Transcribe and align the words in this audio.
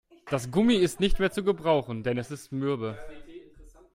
Das 0.31 0.49
Gummi 0.49 0.77
ist 0.77 0.99
nicht 0.99 1.19
mehr 1.19 1.31
zu 1.31 1.43
gebrauchen, 1.43 2.01
denn 2.01 2.17
es 2.17 2.31
ist 2.31 2.51
mürbe. 2.51 2.97